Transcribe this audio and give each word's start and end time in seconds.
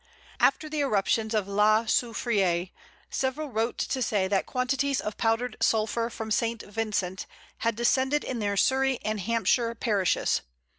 After 0.39 0.67
the 0.67 0.79
eruptions 0.81 1.35
of 1.35 1.47
La 1.47 1.85
Soufriere, 1.85 2.71
several 3.11 3.49
wrote 3.49 3.77
to 3.77 4.01
say 4.01 4.27
that 4.27 4.47
quantities 4.47 4.99
of 4.99 5.15
powdered 5.15 5.57
sulphur 5.61 6.09
from 6.09 6.31
St. 6.31 6.63
Vincent 6.63 7.27
had 7.59 7.75
descended 7.75 8.23
in 8.23 8.39
their 8.39 8.57
Surrey 8.57 8.97
and 9.05 9.19
Hampshire 9.19 9.75
parishes! 9.75 10.41